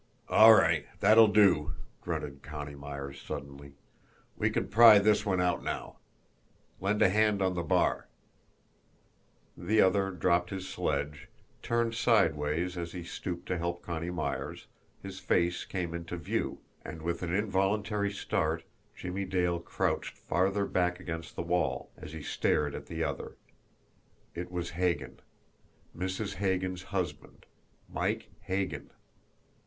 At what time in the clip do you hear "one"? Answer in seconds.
5.27-5.39